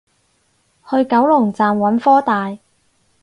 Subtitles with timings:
[0.89, 2.57] 去九龍站揾科大